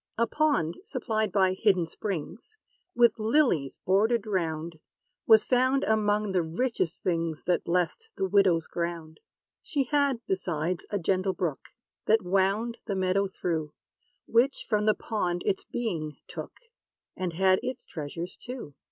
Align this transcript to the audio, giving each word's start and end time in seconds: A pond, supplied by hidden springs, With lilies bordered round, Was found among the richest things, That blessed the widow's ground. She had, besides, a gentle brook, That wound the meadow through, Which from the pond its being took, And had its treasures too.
A 0.17 0.25
pond, 0.25 0.79
supplied 0.83 1.31
by 1.31 1.53
hidden 1.53 1.85
springs, 1.85 2.57
With 2.95 3.19
lilies 3.19 3.77
bordered 3.85 4.25
round, 4.25 4.79
Was 5.27 5.45
found 5.45 5.83
among 5.83 6.31
the 6.31 6.41
richest 6.41 7.03
things, 7.03 7.43
That 7.43 7.63
blessed 7.65 8.09
the 8.17 8.27
widow's 8.27 8.65
ground. 8.65 9.19
She 9.61 9.83
had, 9.83 10.19
besides, 10.25 10.87
a 10.89 10.97
gentle 10.97 11.33
brook, 11.33 11.67
That 12.07 12.23
wound 12.23 12.79
the 12.87 12.95
meadow 12.95 13.27
through, 13.27 13.73
Which 14.25 14.65
from 14.67 14.87
the 14.87 14.95
pond 14.95 15.43
its 15.45 15.65
being 15.65 16.17
took, 16.27 16.53
And 17.15 17.33
had 17.33 17.59
its 17.61 17.85
treasures 17.85 18.35
too. 18.35 18.73